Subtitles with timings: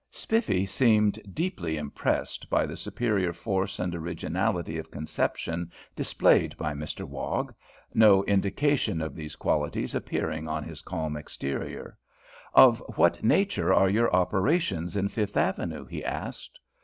[0.09, 7.05] Spiffy seemed deeply impressed by the superior force and originality of conception displayed by Mr
[7.07, 7.53] Wog
[7.93, 11.99] no indication of these qualities appearing on his calm exterior.
[12.55, 16.57] "Of what nature are your operations in Fifth Avenue?" he asked.